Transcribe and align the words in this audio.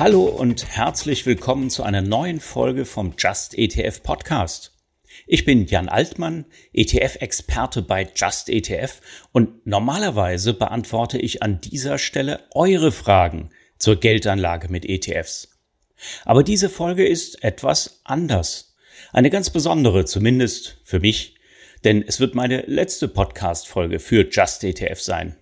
Hallo 0.00 0.24
und 0.24 0.66
herzlich 0.66 1.26
willkommen 1.26 1.68
zu 1.68 1.82
einer 1.82 2.00
neuen 2.00 2.40
Folge 2.40 2.86
vom 2.86 3.16
Just 3.18 3.58
ETF 3.58 4.02
Podcast. 4.02 4.72
Ich 5.26 5.44
bin 5.44 5.66
Jan 5.66 5.90
Altmann, 5.90 6.46
ETF-Experte 6.72 7.82
bei 7.82 8.08
Just 8.16 8.48
ETF 8.48 9.02
und 9.32 9.66
normalerweise 9.66 10.54
beantworte 10.54 11.18
ich 11.18 11.42
an 11.42 11.60
dieser 11.60 11.98
Stelle 11.98 12.40
eure 12.54 12.92
Fragen 12.92 13.50
zur 13.78 13.96
Geldanlage 13.96 14.70
mit 14.70 14.86
ETFs. 14.86 15.58
Aber 16.24 16.44
diese 16.44 16.70
Folge 16.70 17.06
ist 17.06 17.44
etwas 17.44 18.00
anders. 18.04 18.74
Eine 19.12 19.28
ganz 19.28 19.50
besondere, 19.50 20.06
zumindest 20.06 20.78
für 20.82 21.00
mich, 21.00 21.34
denn 21.84 22.02
es 22.02 22.20
wird 22.20 22.34
meine 22.34 22.62
letzte 22.62 23.06
Podcast-Folge 23.06 23.98
für 23.98 24.26
Just 24.30 24.64
ETF 24.64 24.98
sein. 24.98 25.36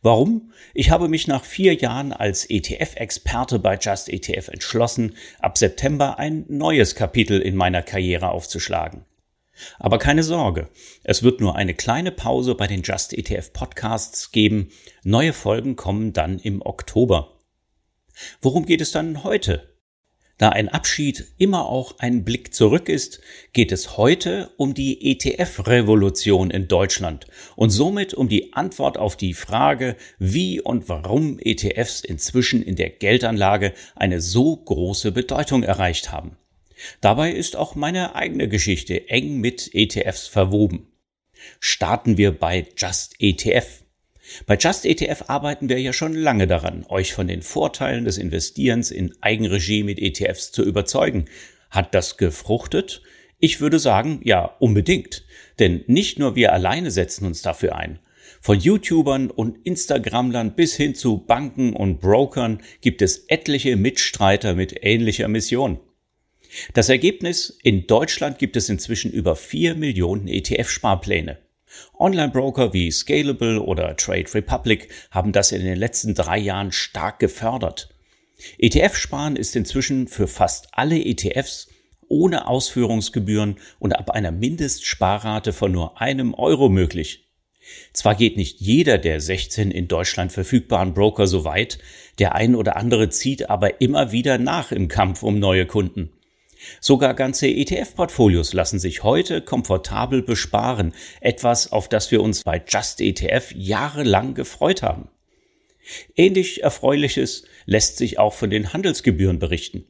Warum? 0.00 0.52
Ich 0.74 0.90
habe 0.90 1.08
mich 1.08 1.26
nach 1.26 1.44
vier 1.44 1.74
Jahren 1.74 2.12
als 2.12 2.48
ETF-Experte 2.48 3.58
bei 3.58 3.76
Just 3.76 4.08
ETF 4.08 4.48
entschlossen, 4.48 5.16
ab 5.38 5.58
September 5.58 6.18
ein 6.18 6.44
neues 6.48 6.94
Kapitel 6.94 7.40
in 7.40 7.56
meiner 7.56 7.82
Karriere 7.82 8.30
aufzuschlagen. 8.30 9.04
Aber 9.78 9.98
keine 9.98 10.22
Sorge, 10.22 10.68
es 11.04 11.22
wird 11.22 11.40
nur 11.40 11.56
eine 11.56 11.74
kleine 11.74 12.10
Pause 12.10 12.54
bei 12.54 12.66
den 12.66 12.82
Just 12.82 13.12
ETF 13.12 13.52
Podcasts 13.52 14.32
geben. 14.32 14.70
Neue 15.04 15.32
Folgen 15.32 15.76
kommen 15.76 16.12
dann 16.12 16.38
im 16.38 16.62
Oktober. 16.62 17.38
Worum 18.40 18.66
geht 18.66 18.80
es 18.80 18.92
dann 18.92 19.24
heute? 19.24 19.71
Da 20.42 20.48
ein 20.48 20.68
Abschied 20.68 21.34
immer 21.38 21.66
auch 21.66 22.00
ein 22.00 22.24
Blick 22.24 22.52
zurück 22.52 22.88
ist, 22.88 23.20
geht 23.52 23.70
es 23.70 23.96
heute 23.96 24.50
um 24.56 24.74
die 24.74 25.12
ETF-Revolution 25.12 26.50
in 26.50 26.66
Deutschland 26.66 27.28
und 27.54 27.70
somit 27.70 28.12
um 28.12 28.28
die 28.28 28.52
Antwort 28.52 28.98
auf 28.98 29.16
die 29.16 29.34
Frage, 29.34 29.94
wie 30.18 30.60
und 30.60 30.88
warum 30.88 31.38
ETFs 31.38 32.00
inzwischen 32.00 32.60
in 32.60 32.74
der 32.74 32.90
Geldanlage 32.90 33.72
eine 33.94 34.20
so 34.20 34.56
große 34.56 35.12
Bedeutung 35.12 35.62
erreicht 35.62 36.10
haben. 36.10 36.36
Dabei 37.00 37.30
ist 37.30 37.54
auch 37.54 37.76
meine 37.76 38.16
eigene 38.16 38.48
Geschichte 38.48 39.08
eng 39.10 39.36
mit 39.38 39.72
ETFs 39.72 40.26
verwoben. 40.26 40.88
Starten 41.60 42.16
wir 42.16 42.36
bei 42.36 42.66
Just 42.76 43.14
ETF. 43.20 43.81
Bei 44.46 44.56
Just 44.56 44.86
ETF 44.86 45.24
arbeiten 45.28 45.68
wir 45.68 45.80
ja 45.80 45.92
schon 45.92 46.14
lange 46.14 46.46
daran, 46.46 46.84
euch 46.88 47.12
von 47.12 47.26
den 47.26 47.42
Vorteilen 47.42 48.04
des 48.04 48.18
Investierens 48.18 48.90
in 48.90 49.14
Eigenregie 49.20 49.82
mit 49.82 49.98
ETFs 49.98 50.52
zu 50.52 50.62
überzeugen. 50.62 51.26
Hat 51.70 51.94
das 51.94 52.16
gefruchtet? 52.16 53.02
Ich 53.38 53.60
würde 53.60 53.78
sagen, 53.78 54.20
ja, 54.24 54.44
unbedingt. 54.58 55.24
Denn 55.58 55.84
nicht 55.86 56.18
nur 56.18 56.36
wir 56.36 56.52
alleine 56.52 56.90
setzen 56.90 57.26
uns 57.26 57.42
dafür 57.42 57.76
ein. 57.76 57.98
Von 58.40 58.58
YouTubern 58.58 59.30
und 59.30 59.58
Instagramlern 59.64 60.54
bis 60.54 60.74
hin 60.74 60.94
zu 60.94 61.18
Banken 61.18 61.74
und 61.74 62.00
Brokern 62.00 62.60
gibt 62.80 63.02
es 63.02 63.24
etliche 63.28 63.76
Mitstreiter 63.76 64.54
mit 64.54 64.82
ähnlicher 64.82 65.28
Mission. 65.28 65.78
Das 66.74 66.88
Ergebnis, 66.88 67.58
in 67.62 67.86
Deutschland 67.86 68.38
gibt 68.38 68.56
es 68.56 68.68
inzwischen 68.68 69.10
über 69.10 69.36
vier 69.36 69.74
Millionen 69.74 70.28
ETF-Sparpläne. 70.28 71.38
Online-Broker 71.98 72.72
wie 72.72 72.90
Scalable 72.90 73.60
oder 73.60 73.96
Trade 73.96 74.32
Republic 74.34 74.88
haben 75.10 75.32
das 75.32 75.52
in 75.52 75.64
den 75.64 75.76
letzten 75.76 76.14
drei 76.14 76.38
Jahren 76.38 76.72
stark 76.72 77.18
gefördert. 77.18 77.88
ETF-Sparen 78.58 79.36
ist 79.36 79.54
inzwischen 79.56 80.08
für 80.08 80.26
fast 80.26 80.68
alle 80.72 80.98
ETFs 80.98 81.68
ohne 82.08 82.46
Ausführungsgebühren 82.46 83.56
und 83.78 83.92
ab 83.92 84.10
einer 84.10 84.32
Mindestsparrate 84.32 85.52
von 85.52 85.72
nur 85.72 86.00
einem 86.00 86.34
Euro 86.34 86.68
möglich. 86.68 87.28
Zwar 87.92 88.14
geht 88.14 88.36
nicht 88.36 88.60
jeder 88.60 88.98
der 88.98 89.20
16 89.20 89.70
in 89.70 89.88
Deutschland 89.88 90.32
verfügbaren 90.32 90.94
Broker 90.94 91.26
so 91.26 91.44
weit, 91.44 91.78
der 92.18 92.34
ein 92.34 92.54
oder 92.54 92.76
andere 92.76 93.08
zieht 93.08 93.48
aber 93.48 93.80
immer 93.80 94.12
wieder 94.12 94.38
nach 94.38 94.72
im 94.72 94.88
Kampf 94.88 95.22
um 95.22 95.38
neue 95.38 95.66
Kunden. 95.66 96.10
Sogar 96.80 97.14
ganze 97.14 97.48
ETF-Portfolios 97.48 98.52
lassen 98.52 98.78
sich 98.78 99.02
heute 99.02 99.40
komfortabel 99.40 100.22
besparen, 100.22 100.94
etwas, 101.20 101.72
auf 101.72 101.88
das 101.88 102.10
wir 102.10 102.22
uns 102.22 102.42
bei 102.42 102.62
Just 102.66 103.00
ETF 103.00 103.52
jahrelang 103.54 104.34
gefreut 104.34 104.82
haben. 104.82 105.08
Ähnlich 106.16 106.62
Erfreuliches 106.62 107.44
lässt 107.66 107.96
sich 107.96 108.18
auch 108.18 108.34
von 108.34 108.50
den 108.50 108.72
Handelsgebühren 108.72 109.38
berichten. 109.38 109.84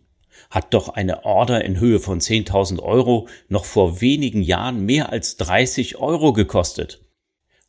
Hat 0.50 0.74
doch 0.74 0.90
eine 0.90 1.24
Order 1.24 1.64
in 1.64 1.78
Höhe 1.78 2.00
von 2.00 2.20
10.000 2.20 2.80
Euro 2.80 3.28
noch 3.48 3.64
vor 3.64 4.00
wenigen 4.00 4.42
Jahren 4.42 4.84
mehr 4.84 5.10
als 5.10 5.36
30 5.36 5.96
Euro 5.96 6.32
gekostet. 6.32 7.00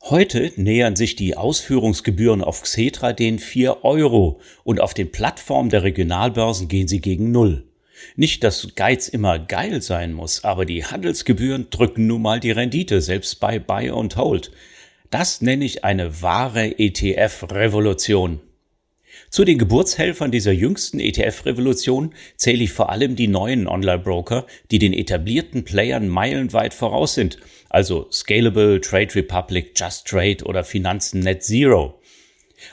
Heute 0.02 0.52
nähern 0.58 0.98
sich 0.98 1.16
die 1.16 1.38
Ausführungsgebühren 1.38 2.44
auf 2.44 2.62
Xetra 2.62 3.14
den 3.14 3.40
4 3.40 3.86
Euro 3.86 4.42
und 4.66 4.82
auf 4.82 4.94
den 4.94 5.12
Plattformen 5.12 5.70
der 5.70 5.84
Regionalbörsen 5.84 6.68
gehen 6.68 6.90
sie 6.90 7.00
gegen 7.00 7.32
Null. 7.32 7.70
Nicht, 8.16 8.44
dass 8.44 8.76
Geiz 8.76 9.08
immer 9.08 9.40
geil 9.40 9.82
sein 9.82 10.14
muss, 10.14 10.44
aber 10.44 10.66
die 10.66 10.86
Handelsgebühren 10.86 11.70
drücken 11.70 12.08
nun 12.08 12.22
mal 12.22 12.40
die 12.40 12.52
Rendite, 12.52 13.02
selbst 13.02 13.40
bei 13.40 13.60
Buy 13.60 13.90
und 13.90 14.16
Hold. 14.18 14.52
Das 15.10 15.42
nenne 15.42 15.66
ich 15.66 15.84
eine 15.84 16.22
wahre 16.22 16.80
ETF-Revolution. 16.80 18.42
Zu 19.30 19.46
den 19.46 19.58
Geburtshelfern 19.58 20.32
dieser 20.32 20.52
jüngsten 20.52 21.00
ETF-Revolution 21.00 22.14
zähle 22.36 22.64
ich 22.64 22.72
vor 22.72 22.90
allem 22.90 23.16
die 23.16 23.28
neuen 23.28 23.68
Online-Broker, 23.68 24.46
die 24.72 24.80
den 24.80 24.94
etablierten 24.94 25.64
Playern 25.64 26.08
meilenweit 26.08 26.74
voraus 26.74 27.16
sind, 27.16 27.38
also 27.70 28.08
Scalable, 28.12 28.80
Trade 28.80 29.16
Republic, 29.16 29.72
Just 29.76 30.08
Trade 30.08 30.44
oder 30.46 30.64
Finanzen 30.64 31.22
Net 31.22 31.44
Zero. 31.44 32.00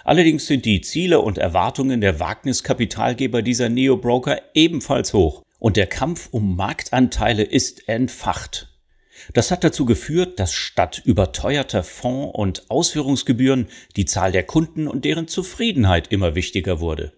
Allerdings 0.04 0.46
sind 0.46 0.64
die 0.64 0.80
Ziele 0.80 1.20
und 1.20 1.38
Erwartungen 1.38 2.00
der 2.00 2.20
Wagniskapitalgeber 2.20 3.42
dieser 3.42 3.68
Neo-Broker 3.68 4.40
ebenfalls 4.54 5.12
hoch 5.12 5.42
und 5.58 5.76
der 5.76 5.86
Kampf 5.86 6.28
um 6.30 6.56
Marktanteile 6.56 7.42
ist 7.42 7.88
entfacht. 7.88 8.68
Das 9.34 9.50
hat 9.50 9.64
dazu 9.64 9.84
geführt, 9.84 10.40
dass 10.40 10.52
statt 10.52 11.02
überteuerter 11.04 11.82
Fonds- 11.82 12.36
und 12.36 12.70
Ausführungsgebühren 12.70 13.68
die 13.96 14.06
Zahl 14.06 14.32
der 14.32 14.44
Kunden 14.44 14.88
und 14.88 15.04
deren 15.04 15.28
Zufriedenheit 15.28 16.08
immer 16.08 16.34
wichtiger 16.34 16.80
wurde. 16.80 17.12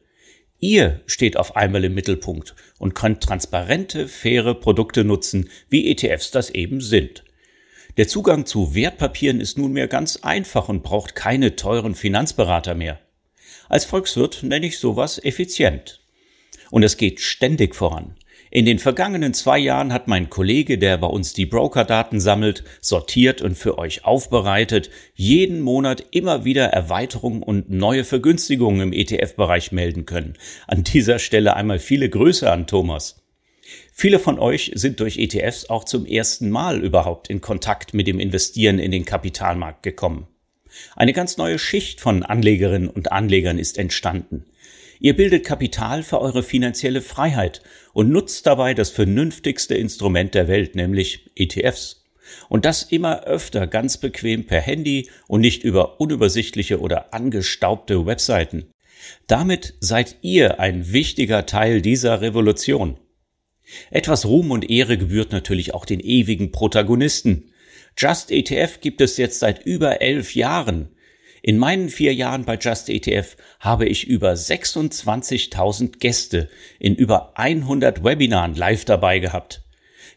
Ihr 0.58 1.00
steht 1.06 1.36
auf 1.36 1.56
einmal 1.56 1.84
im 1.84 1.94
Mittelpunkt 1.94 2.54
und 2.78 2.94
könnt 2.94 3.22
transparente, 3.22 4.06
faire 4.08 4.54
Produkte 4.54 5.04
nutzen, 5.04 5.48
wie 5.68 5.90
ETFs 5.90 6.30
das 6.30 6.50
eben 6.50 6.80
sind. 6.80 7.24
Der 7.98 8.08
Zugang 8.08 8.46
zu 8.46 8.74
Wertpapieren 8.74 9.40
ist 9.40 9.58
nunmehr 9.58 9.86
ganz 9.86 10.16
einfach 10.22 10.70
und 10.70 10.82
braucht 10.82 11.14
keine 11.14 11.56
teuren 11.56 11.94
Finanzberater 11.94 12.74
mehr. 12.74 12.98
Als 13.68 13.84
Volkswirt 13.84 14.42
nenne 14.42 14.66
ich 14.66 14.78
sowas 14.78 15.22
effizient. 15.22 16.00
Und 16.70 16.84
es 16.84 16.96
geht 16.96 17.20
ständig 17.20 17.74
voran. 17.74 18.16
In 18.50 18.64
den 18.64 18.78
vergangenen 18.78 19.34
zwei 19.34 19.58
Jahren 19.58 19.92
hat 19.92 20.08
mein 20.08 20.30
Kollege, 20.30 20.78
der 20.78 20.96
bei 20.98 21.06
uns 21.06 21.34
die 21.34 21.46
Brokerdaten 21.46 22.18
sammelt, 22.20 22.64
sortiert 22.80 23.42
und 23.42 23.56
für 23.56 23.78
euch 23.78 24.04
aufbereitet, 24.06 24.90
jeden 25.14 25.60
Monat 25.60 26.04
immer 26.12 26.44
wieder 26.44 26.66
Erweiterungen 26.66 27.42
und 27.42 27.70
neue 27.70 28.04
Vergünstigungen 28.04 28.80
im 28.80 28.92
ETF-Bereich 28.92 29.72
melden 29.72 30.06
können. 30.06 30.34
An 30.66 30.82
dieser 30.84 31.18
Stelle 31.18 31.56
einmal 31.56 31.78
viele 31.78 32.08
Grüße 32.08 32.50
an 32.50 32.66
Thomas. 32.66 33.21
Viele 33.92 34.18
von 34.18 34.38
euch 34.38 34.72
sind 34.74 35.00
durch 35.00 35.18
ETFs 35.18 35.68
auch 35.68 35.84
zum 35.84 36.06
ersten 36.06 36.50
Mal 36.50 36.82
überhaupt 36.82 37.28
in 37.28 37.40
Kontakt 37.40 37.94
mit 37.94 38.06
dem 38.06 38.18
Investieren 38.18 38.78
in 38.78 38.90
den 38.90 39.04
Kapitalmarkt 39.04 39.82
gekommen. 39.82 40.26
Eine 40.96 41.12
ganz 41.12 41.36
neue 41.36 41.58
Schicht 41.58 42.00
von 42.00 42.22
Anlegerinnen 42.22 42.88
und 42.88 43.12
Anlegern 43.12 43.58
ist 43.58 43.78
entstanden. 43.78 44.46
Ihr 44.98 45.16
bildet 45.16 45.44
Kapital 45.44 46.02
für 46.02 46.20
eure 46.20 46.42
finanzielle 46.42 47.02
Freiheit 47.02 47.62
und 47.92 48.10
nutzt 48.10 48.46
dabei 48.46 48.72
das 48.72 48.90
vernünftigste 48.90 49.74
Instrument 49.74 50.34
der 50.34 50.48
Welt, 50.48 50.76
nämlich 50.76 51.30
ETFs. 51.34 52.04
Und 52.48 52.64
das 52.64 52.84
immer 52.84 53.24
öfter 53.24 53.66
ganz 53.66 53.98
bequem 53.98 54.46
per 54.46 54.60
Handy 54.60 55.10
und 55.26 55.40
nicht 55.40 55.64
über 55.64 56.00
unübersichtliche 56.00 56.80
oder 56.80 57.12
angestaubte 57.12 58.06
Webseiten. 58.06 58.70
Damit 59.26 59.74
seid 59.80 60.18
ihr 60.22 60.60
ein 60.60 60.92
wichtiger 60.92 61.46
Teil 61.46 61.82
dieser 61.82 62.20
Revolution. 62.20 62.96
Etwas 63.90 64.26
Ruhm 64.26 64.50
und 64.50 64.70
Ehre 64.70 64.98
gebührt 64.98 65.32
natürlich 65.32 65.74
auch 65.74 65.84
den 65.84 66.00
ewigen 66.00 66.52
Protagonisten. 66.52 67.52
Just 67.96 68.30
ETF 68.30 68.80
gibt 68.80 69.00
es 69.00 69.16
jetzt 69.16 69.38
seit 69.38 69.64
über 69.64 70.00
elf 70.00 70.34
Jahren. 70.34 70.88
In 71.42 71.58
meinen 71.58 71.88
vier 71.88 72.14
Jahren 72.14 72.44
bei 72.44 72.56
Just 72.56 72.88
ETF 72.88 73.36
habe 73.58 73.86
ich 73.86 74.06
über 74.06 74.32
26.000 74.32 75.98
Gäste 75.98 76.48
in 76.78 76.94
über 76.94 77.36
100 77.36 78.04
Webinaren 78.04 78.54
live 78.54 78.84
dabei 78.84 79.18
gehabt. 79.18 79.62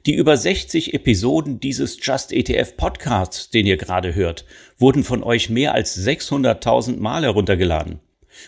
Die 0.06 0.14
über 0.14 0.38
60 0.38 0.94
Episoden 0.94 1.60
dieses 1.60 1.98
Just 2.00 2.32
ETF 2.32 2.78
Podcasts, 2.78 3.50
den 3.50 3.66
ihr 3.66 3.78
gerade 3.78 4.14
hört, 4.14 4.46
wurden 4.78 5.04
von 5.04 5.24
euch 5.24 5.50
mehr 5.50 5.74
als 5.74 5.98
600.000 5.98 6.98
Mal 6.98 7.24
heruntergeladen. 7.24 8.00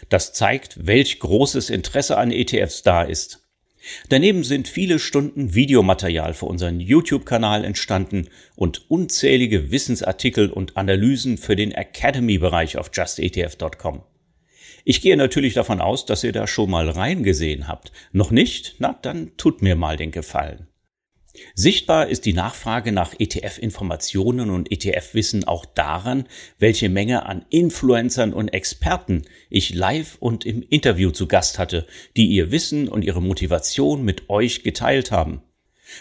Das 0.10 0.34
zeigt, 0.34 0.86
welch 0.86 1.20
großes 1.20 1.72
Interesse 1.72 2.18
an 2.18 2.32
ETFs 2.32 2.84
da 2.84 3.02
ist. 3.02 3.47
Daneben 4.10 4.44
sind 4.44 4.68
viele 4.68 5.00
Stunden 5.00 5.54
Videomaterial 5.54 6.34
für 6.34 6.46
unseren 6.46 6.80
YouTube-Kanal 6.80 7.66
entstanden 7.66 8.30
und 8.56 8.90
unzählige 8.90 9.72
Wissensartikel 9.72 10.50
und 10.50 10.78
Analysen 10.78 11.38
für 11.38 11.56
den 11.56 11.72
Academy-Bereich 11.72 12.78
auf 12.78 12.92
justetf.com. 12.94 14.04
Ich 14.86 15.02
gehe 15.02 15.18
natürlich 15.18 15.54
davon 15.54 15.82
aus, 15.82 16.06
dass 16.06 16.24
ihr 16.24 16.32
da 16.32 16.48
schon 16.48 16.70
mal 16.70 16.90
reingesehen 16.90 17.68
habt. 17.68 17.92
Noch 18.14 18.32
nicht? 18.32 18.76
Na, 18.80 18.98
dann 19.02 19.32
tut 19.36 19.62
mir 19.62 19.76
mal 19.76 19.98
den 19.98 20.12
Gefallen. 20.12 20.67
Sichtbar 21.56 22.08
ist 22.08 22.26
die 22.26 22.34
Nachfrage 22.34 22.92
nach 22.92 23.14
ETF-Informationen 23.18 24.50
und 24.50 24.72
ETF-Wissen 24.72 25.44
auch 25.44 25.66
daran, 25.66 26.28
welche 26.60 26.90
Menge 26.90 27.26
an 27.26 27.46
Influencern 27.50 28.34
und 28.34 28.50
Experten 28.50 29.24
ich 29.50 29.74
live 29.74 30.18
und 30.20 30.46
im 30.46 30.62
Interview 30.62 31.12
zu 31.12 31.28
Gast 31.28 31.60
hatte, 31.60 31.88
die 32.16 32.28
ihr 32.28 32.52
Wissen 32.52 32.88
und 32.88 33.04
ihre 33.04 33.22
Motivation 33.22 34.04
mit 34.04 34.30
euch 34.30 34.64
geteilt 34.64 35.12
haben. 35.12 35.42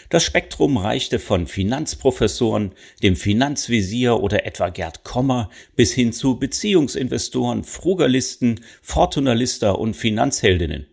Das 0.09 0.23
Spektrum 0.23 0.77
reichte 0.77 1.17
von 1.17 1.47
Finanzprofessoren, 1.47 2.73
dem 3.03 3.15
Finanzvisier 3.15 4.19
oder 4.19 4.45
etwa 4.45 4.69
Gerd 4.69 5.03
Kommer 5.03 5.49
bis 5.75 5.93
hin 5.93 6.11
zu 6.11 6.37
Beziehungsinvestoren, 6.37 7.63
Frugalisten, 7.63 8.59
Fortunalister 8.81 9.79
und 9.79 9.95
Finanzheldinnen. 9.95 10.87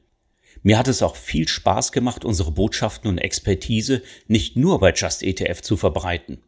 Mir 0.65 0.79
hat 0.79 0.89
es 0.89 1.03
auch 1.03 1.15
viel 1.15 1.47
Spaß 1.47 1.93
gemacht, 1.93 2.25
unsere 2.25 2.51
Botschaften 2.51 3.11
und 3.11 3.19
Expertise 3.19 4.03
nicht 4.29 4.57
nur 4.57 4.81
bei 4.81 4.95
Just 4.95 5.23
ETF 5.23 5.61
zu 5.61 5.77
verbreiten. 5.77 6.39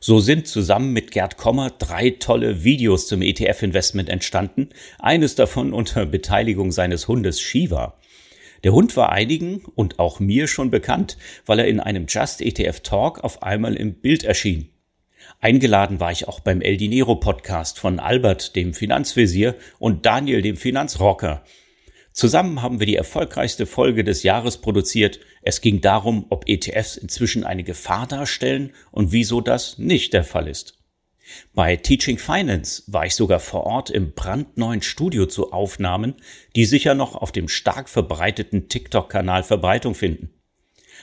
So 0.00 0.20
sind 0.20 0.46
zusammen 0.46 0.92
mit 0.92 1.10
Gerd 1.10 1.38
Kommer 1.38 1.70
drei 1.70 2.10
tolle 2.10 2.62
Videos 2.62 3.08
zum 3.08 3.22
ETF-Investment 3.22 4.10
entstanden, 4.10 4.68
eines 4.98 5.34
davon 5.34 5.72
unter 5.72 6.04
Beteiligung 6.04 6.72
seines 6.72 7.08
Hundes 7.08 7.40
Shiva. 7.40 7.98
Der 8.64 8.74
Hund 8.74 8.98
war 8.98 9.10
einigen 9.10 9.64
und 9.74 9.98
auch 9.98 10.20
mir 10.20 10.46
schon 10.46 10.70
bekannt, 10.70 11.16
weil 11.46 11.58
er 11.58 11.66
in 11.66 11.80
einem 11.80 12.04
Just 12.06 12.42
ETF 12.42 12.80
Talk 12.80 13.24
auf 13.24 13.42
einmal 13.42 13.76
im 13.76 13.94
Bild 13.94 14.24
erschien. 14.24 14.68
Eingeladen 15.40 16.00
war 16.00 16.12
ich 16.12 16.28
auch 16.28 16.40
beim 16.40 16.60
El 16.60 16.76
Dinero 16.76 17.14
Podcast 17.14 17.78
von 17.78 17.98
Albert, 17.98 18.56
dem 18.56 18.74
Finanzvisier, 18.74 19.54
und 19.78 20.04
Daniel, 20.04 20.42
dem 20.42 20.58
Finanzrocker. 20.58 21.42
Zusammen 22.14 22.62
haben 22.62 22.78
wir 22.78 22.86
die 22.86 22.94
erfolgreichste 22.94 23.66
Folge 23.66 24.04
des 24.04 24.22
Jahres 24.22 24.58
produziert. 24.58 25.18
Es 25.42 25.60
ging 25.60 25.80
darum, 25.80 26.26
ob 26.30 26.48
ETFs 26.48 26.96
inzwischen 26.96 27.42
eine 27.42 27.64
Gefahr 27.64 28.06
darstellen 28.06 28.72
und 28.92 29.10
wieso 29.10 29.40
das 29.40 29.78
nicht 29.78 30.12
der 30.12 30.22
Fall 30.22 30.46
ist. 30.46 30.78
Bei 31.54 31.74
Teaching 31.74 32.18
Finance 32.18 32.84
war 32.86 33.04
ich 33.04 33.16
sogar 33.16 33.40
vor 33.40 33.64
Ort 33.64 33.90
im 33.90 34.12
brandneuen 34.12 34.80
Studio 34.80 35.26
zu 35.26 35.50
Aufnahmen, 35.52 36.14
die 36.54 36.66
sicher 36.66 36.94
noch 36.94 37.16
auf 37.16 37.32
dem 37.32 37.48
stark 37.48 37.88
verbreiteten 37.88 38.68
TikTok-Kanal 38.68 39.42
Verbreitung 39.42 39.96
finden. 39.96 40.30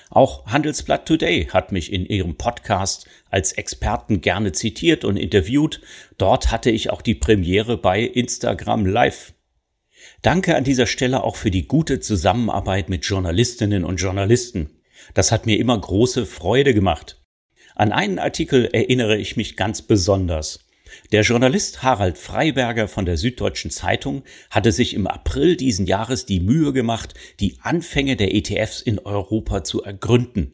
Auch 0.10 0.46
Handelsblatt 0.46 1.06
Today 1.06 1.48
hat 1.48 1.74
mich 1.74 1.92
in 1.92 2.06
ihrem 2.06 2.38
Podcast 2.38 3.06
als 3.30 3.52
Experten 3.52 4.22
gerne 4.22 4.54
zitiert 4.54 5.04
und 5.04 5.18
interviewt. 5.18 5.82
Dort 6.18 6.52
hatte 6.52 6.72
ich 6.72 6.90
auch 6.90 7.02
die 7.02 7.16
Premiere 7.16 7.78
bei 7.78 8.00
Instagram 8.02 8.86
Live. 8.86 9.34
Danke 10.22 10.56
an 10.56 10.64
dieser 10.64 10.86
Stelle 10.86 11.24
auch 11.24 11.36
für 11.36 11.50
die 11.50 11.68
gute 11.68 12.00
Zusammenarbeit 12.00 12.90
mit 12.90 13.06
Journalistinnen 13.06 13.84
und 13.84 13.98
Journalisten. 13.98 14.70
Das 15.16 15.32
hat 15.32 15.48
mir 15.48 15.58
immer 15.58 15.80
große 15.80 16.28
Freude 16.28 16.76
gemacht. 16.76 17.20
An 17.76 17.92
einen 17.92 18.20
Artikel 18.20 18.66
erinnere 18.66 19.18
ich 19.18 19.36
mich 19.36 19.58
ganz 19.58 19.82
besonders. 19.82 20.60
Der 21.12 21.24
Journalist 21.24 21.82
Harald 21.82 22.20
Freiberger 22.20 22.88
von 22.88 23.06
der 23.06 23.18
Süddeutschen 23.18 23.72
Zeitung 23.72 24.22
hatte 24.52 24.72
sich 24.72 24.94
im 24.94 25.08
April 25.08 25.56
diesen 25.56 25.88
Jahres 25.88 26.28
die 26.28 26.40
Mühe 26.40 26.72
gemacht, 26.72 27.16
die 27.40 27.58
Anfänge 27.62 28.16
der 28.16 28.36
ETFs 28.36 28.82
in 28.82 29.00
Europa 29.00 29.64
zu 29.64 29.82
ergründen. 29.82 30.54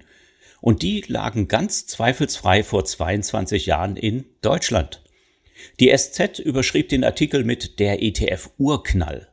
Und 0.62 0.82
die 0.82 1.04
lagen 1.08 1.50
ganz 1.50 1.88
zweifelsfrei 1.88 2.64
vor 2.64 2.86
22 2.86 3.66
Jahren 3.66 3.98
in 3.98 4.26
Deutschland. 4.42 5.04
Die 5.82 5.94
SZ 5.96 6.40
überschrieb 6.40 6.88
den 6.88 7.04
Artikel 7.04 7.44
mit 7.44 7.80
der 7.80 8.02
ETF 8.02 8.52
Urknall. 8.58 9.28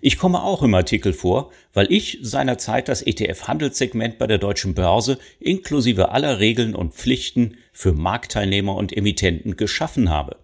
Ich 0.00 0.18
komme 0.18 0.42
auch 0.42 0.62
im 0.62 0.74
Artikel 0.74 1.12
vor, 1.12 1.52
weil 1.72 1.90
ich 1.92 2.18
seinerzeit 2.22 2.88
das 2.88 3.02
ETF-Handelssegment 3.02 4.18
bei 4.18 4.26
der 4.26 4.38
deutschen 4.38 4.74
Börse 4.74 5.18
inklusive 5.40 6.10
aller 6.10 6.40
Regeln 6.40 6.74
und 6.74 6.94
Pflichten 6.94 7.56
für 7.72 7.92
Marktteilnehmer 7.92 8.74
und 8.74 8.96
Emittenten 8.96 9.56
geschaffen 9.56 10.10
habe. 10.10 10.36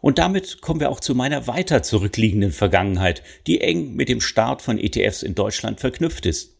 Und 0.00 0.18
damit 0.18 0.60
kommen 0.62 0.80
wir 0.80 0.90
auch 0.90 1.00
zu 1.00 1.14
meiner 1.14 1.46
weiter 1.46 1.82
zurückliegenden 1.82 2.52
Vergangenheit, 2.52 3.22
die 3.46 3.60
eng 3.60 3.94
mit 3.94 4.08
dem 4.08 4.20
Start 4.20 4.62
von 4.62 4.78
ETFs 4.78 5.22
in 5.22 5.34
Deutschland 5.34 5.80
verknüpft 5.80 6.26
ist. 6.26 6.56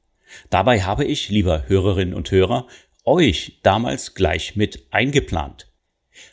Dabei 0.50 0.82
habe 0.82 1.04
ich, 1.04 1.28
lieber 1.28 1.68
Hörerinnen 1.68 2.14
und 2.14 2.30
Hörer, 2.30 2.66
euch 3.04 3.58
damals 3.62 4.14
gleich 4.14 4.56
mit 4.56 4.86
eingeplant. 4.90 5.68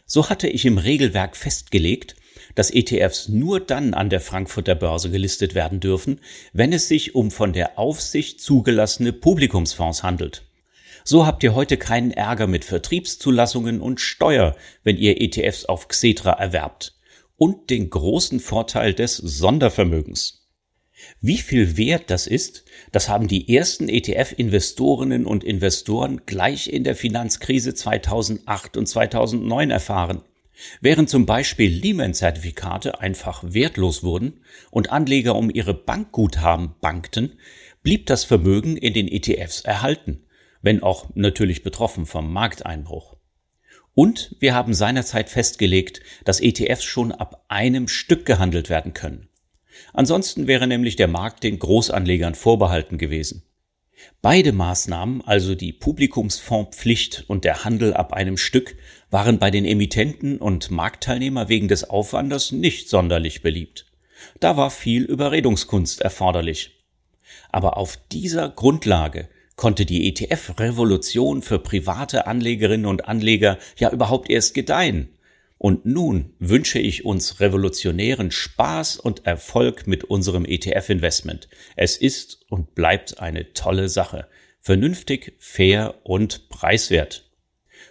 So 0.06 0.30
hatte 0.30 0.48
ich 0.48 0.66
im 0.66 0.78
Regelwerk 0.78 1.38
festgelegt, 1.38 2.16
dass 2.60 2.72
ETFs 2.72 3.30
nur 3.30 3.62
dann 3.62 3.94
an 3.94 4.10
der 4.10 4.20
Frankfurter 4.20 4.76
Börse 4.76 5.10
gelistet 5.10 5.56
werden 5.56 5.80
dürfen, 5.80 6.20
wenn 6.52 6.74
es 6.74 6.90
sich 6.90 7.16
um 7.16 7.32
von 7.32 7.54
der 7.54 7.80
Aufsicht 7.80 8.42
zugelassene 8.42 9.14
Publikumsfonds 9.14 10.04
handelt. 10.04 10.44
So 11.06 11.26
habt 11.26 11.42
ihr 11.42 11.56
heute 11.56 11.78
keinen 11.78 12.12
Ärger 12.12 12.48
mit 12.48 12.66
Vertriebszulassungen 12.66 13.80
und 13.80 14.02
Steuer, 14.02 14.58
wenn 14.84 14.98
ihr 14.98 15.22
ETFs 15.22 15.64
auf 15.64 15.88
Xetra 15.88 16.32
erwerbt. 16.34 16.98
Und 17.38 17.70
den 17.70 17.90
großen 17.90 18.42
Vorteil 18.42 18.94
des 18.94 19.16
Sondervermögens. 19.16 20.46
Wie 21.22 21.38
viel 21.38 21.78
wert 21.78 22.10
das 22.10 22.28
ist, 22.28 22.66
das 22.92 23.08
haben 23.08 23.30
die 23.30 23.56
ersten 23.56 23.88
ETF-Investorinnen 23.88 25.26
und 25.26 25.46
Investoren 25.46 26.24
gleich 26.26 26.68
in 26.68 26.84
der 26.84 26.98
Finanzkrise 26.98 27.74
2008 27.74 28.76
und 28.76 28.86
2009 28.86 29.72
erfahren. 29.72 30.24
Während 30.82 31.10
zum 31.10 31.26
Beispiel 31.26 31.72
Lehman-Zertifikate 31.72 33.00
einfach 33.00 33.44
wertlos 33.46 34.04
wurden 34.04 34.42
und 34.72 34.92
Anleger 34.92 35.36
um 35.36 35.50
ihre 35.50 35.74
Bankguthaben 35.74 36.76
bankten, 36.82 37.40
blieb 37.84 38.06
das 38.08 38.24
Vermögen 38.24 38.78
in 38.78 38.94
den 38.94 39.08
ETFs 39.08 39.62
erhalten, 39.62 40.26
wenn 40.62 40.84
auch 40.84 41.10
natürlich 41.16 41.64
betroffen 41.64 42.06
vom 42.06 42.32
Markteinbruch. 42.32 43.16
Und 43.94 44.36
wir 44.40 44.54
haben 44.54 44.74
seinerzeit 44.74 45.30
festgelegt, 45.30 46.02
dass 46.24 46.40
ETFs 46.40 46.84
schon 46.84 47.12
ab 47.12 47.46
einem 47.48 47.88
Stück 47.88 48.26
gehandelt 48.26 48.70
werden 48.70 48.94
können. 48.94 49.30
Ansonsten 49.94 50.48
wäre 50.48 50.68
nämlich 50.68 50.96
der 50.96 51.08
Markt 51.08 51.44
den 51.44 51.60
Großanlegern 51.60 52.36
vorbehalten 52.36 52.98
gewesen. 52.98 53.44
Beide 54.22 54.52
Maßnahmen, 54.52 55.22
also 55.26 55.56
die 55.56 55.72
Publikumsfondspflicht 55.72 57.26
und 57.28 57.46
der 57.46 57.64
Handel 57.64 57.94
ab 57.94 58.14
einem 58.14 58.38
Stück, 58.38 58.76
waren 59.10 59.40
bei 59.40 59.50
den 59.50 59.66
Emittenten 59.66 60.40
und 60.40 60.72
Marktteilnehmer 60.72 61.48
wegen 61.48 61.68
des 61.68 61.90
Aufwandes 61.90 62.52
nicht 62.52 62.90
sonderlich 62.90 63.42
beliebt. 63.42 63.86
Da 64.40 64.58
war 64.58 64.72
viel 64.72 65.04
Überredungskunst 65.04 66.02
erforderlich. 66.02 66.84
Aber 67.52 67.78
auf 67.78 67.98
dieser 68.12 68.50
Grundlage 68.50 69.30
konnte 69.56 69.86
die 69.86 70.08
ETF-Revolution 70.08 71.42
für 71.42 71.60
private 71.60 72.28
Anlegerinnen 72.28 72.86
und 72.86 73.08
Anleger 73.08 73.58
ja 73.78 73.92
überhaupt 73.92 74.30
erst 74.30 74.54
gedeihen. 74.54 75.10
Und 75.60 75.86
nun 75.86 76.34
wünsche 76.40 76.80
ich 76.80 77.04
uns 77.04 77.42
revolutionären 77.42 78.32
Spaß 78.32 78.96
und 78.96 79.26
Erfolg 79.26 79.88
mit 79.88 80.06
unserem 80.06 80.46
ETF-Investment. 80.46 81.50
Es 81.76 81.98
ist 81.98 82.46
und 82.50 82.76
bleibt 82.76 83.20
eine 83.20 83.52
tolle 83.52 83.90
Sache. 83.90 84.28
Vernünftig, 84.62 85.34
fair 85.38 85.96
und 86.04 86.48
preiswert. 86.48 87.30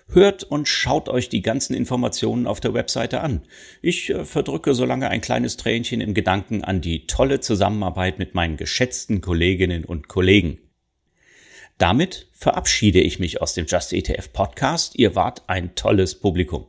Hört 0.09 0.45
und 0.45 0.67
schaut 0.67 1.11
euch 1.11 1.29
die 1.29 1.43
ganzen 1.43 1.75
Informationen 1.75 2.47
auf 2.47 2.61
der 2.61 2.73
Webseite 2.73 3.21
an. 3.21 3.43
Ich 3.83 4.09
äh, 4.09 4.25
verdrücke 4.25 4.73
so 4.73 4.87
lange 4.87 5.11
ein 5.11 5.21
kleines 5.21 5.59
Tränchen 5.59 6.01
im 6.01 6.15
Gedanken 6.15 6.65
an 6.65 6.81
die 6.81 7.07
tolle 7.07 7.41
Zusammenarbeit 7.41 8.19
mit 8.19 8.35
meinen 8.35 8.57
geschätzten 8.57 9.21
Kolleginnen 9.21 9.85
und 9.85 10.09
Kollegen. 10.09 10.59
Damit 11.77 12.29
verabschiede 12.33 13.01
ich 13.01 13.19
mich 13.19 13.43
aus 13.43 13.53
dem 13.53 13.67
Just 13.67 13.93
ETF 13.93 14.33
Podcast. 14.33 14.99
Ihr 14.99 15.15
wart 15.15 15.43
ein 15.49 15.75
tolles 15.75 16.19
Publikum. 16.19 16.67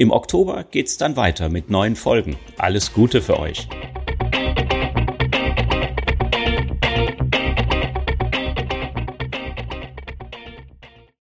Im 0.00 0.12
Oktober 0.12 0.62
geht's 0.62 0.96
dann 0.96 1.16
weiter 1.16 1.48
mit 1.48 1.70
neuen 1.70 1.96
Folgen. 1.96 2.36
Alles 2.56 2.92
Gute 2.92 3.20
für 3.20 3.40
euch. 3.40 3.66